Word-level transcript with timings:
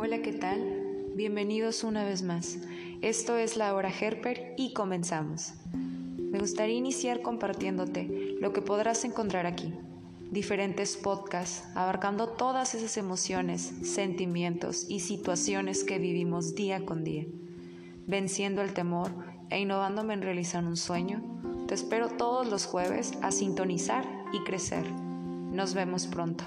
Hola, 0.00 0.22
qué 0.22 0.32
tal? 0.32 1.10
Bienvenidos 1.16 1.82
una 1.82 2.04
vez 2.04 2.22
más. 2.22 2.58
Esto 3.02 3.36
es 3.36 3.56
la 3.56 3.74
hora 3.74 3.90
Herper 3.90 4.54
y 4.56 4.72
comenzamos. 4.72 5.54
Me 5.72 6.38
gustaría 6.38 6.76
iniciar 6.76 7.20
compartiéndote 7.20 8.36
lo 8.40 8.52
que 8.52 8.62
podrás 8.62 9.04
encontrar 9.04 9.44
aquí. 9.44 9.74
Diferentes 10.30 10.96
podcasts 10.96 11.64
abarcando 11.74 12.28
todas 12.28 12.76
esas 12.76 12.96
emociones, 12.96 13.72
sentimientos 13.82 14.86
y 14.88 15.00
situaciones 15.00 15.82
que 15.82 15.98
vivimos 15.98 16.54
día 16.54 16.86
con 16.86 17.02
día. 17.02 17.26
Venciendo 18.06 18.62
el 18.62 18.74
temor 18.74 19.10
e 19.50 19.58
innovándome 19.58 20.14
en 20.14 20.22
realizar 20.22 20.64
un 20.64 20.76
sueño, 20.76 21.24
te 21.66 21.74
espero 21.74 22.08
todos 22.08 22.46
los 22.46 22.66
jueves 22.66 23.14
a 23.20 23.32
sintonizar 23.32 24.04
y 24.32 24.44
crecer. 24.44 24.88
Nos 24.92 25.74
vemos 25.74 26.06
pronto. 26.06 26.44